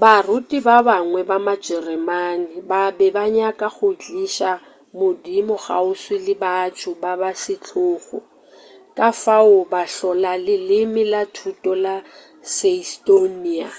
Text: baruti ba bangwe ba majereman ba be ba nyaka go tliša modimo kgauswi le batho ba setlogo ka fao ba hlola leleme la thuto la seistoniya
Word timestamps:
baruti 0.00 0.58
ba 0.66 0.76
bangwe 0.88 1.20
ba 1.30 1.38
majereman 1.46 2.38
ba 2.68 2.80
be 2.96 3.06
ba 3.16 3.24
nyaka 3.36 3.66
go 3.78 3.88
tliša 4.02 4.52
modimo 4.98 5.54
kgauswi 5.64 6.16
le 6.26 6.34
batho 6.42 6.90
ba 7.02 7.30
setlogo 7.42 8.18
ka 8.96 9.08
fao 9.22 9.58
ba 9.72 9.82
hlola 9.94 10.32
leleme 10.46 11.02
la 11.12 11.22
thuto 11.36 11.72
la 11.84 11.94
seistoniya 12.54 13.70